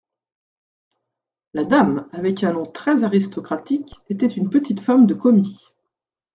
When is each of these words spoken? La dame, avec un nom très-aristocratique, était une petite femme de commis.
La 1.53 1.63
dame, 1.63 2.09
avec 2.11 2.43
un 2.43 2.53
nom 2.53 2.63
très-aristocratique, 2.65 4.01
était 4.09 4.25
une 4.25 4.49
petite 4.49 4.79
femme 4.79 5.05
de 5.05 5.13
commis. 5.13 5.59